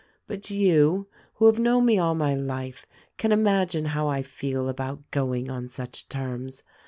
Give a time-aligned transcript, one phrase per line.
[0.25, 1.05] But you,
[1.35, 5.69] who have known me all my life, can imagine how I feel about going on
[5.69, 6.63] such terms.